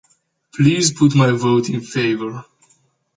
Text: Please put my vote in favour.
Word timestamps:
Please 0.55 0.91
put 0.97 1.13
my 1.13 1.29
vote 1.29 1.69
in 1.69 1.79
favour. 1.81 2.43